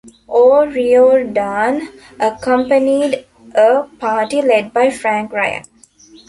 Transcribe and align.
O'Riordan 0.29 1.89
accompanied 2.19 3.23
a 3.53 3.83
party 3.99 4.41
led 4.41 4.73
by 4.73 4.89
Frank 4.89 5.31
Ryan. 5.31 5.63